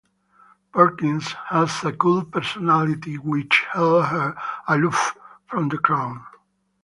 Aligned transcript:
Perkins 0.73 1.31
had 1.51 1.69
a 1.83 1.91
cool 1.95 2.25
personality 2.25 3.17
which 3.19 3.67
held 3.71 4.05
her 4.07 4.33
aloof 4.67 5.15
from 5.45 5.69
the 5.69 5.77
crowd. 5.77 6.17